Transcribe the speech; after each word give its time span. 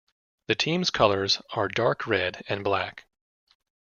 The 0.47 0.55
team's 0.55 0.89
colors 0.89 1.43
are 1.51 1.67
dark-red 1.67 2.43
and 2.49 2.63
black. 2.63 3.05